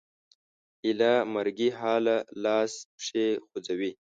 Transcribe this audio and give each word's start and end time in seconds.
ایله 0.85 1.13
مرګي 1.33 1.69
حاله 1.79 2.15
لاس 2.43 2.71
پښې 2.95 3.27
خوځوي 3.47 3.91